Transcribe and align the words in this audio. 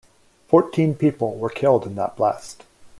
Fourteen 0.47 0.95
people 0.95 1.35
were 1.35 1.51
killed 1.51 1.85
in 1.85 1.93
that 1.93 2.15
blast. 2.15 2.63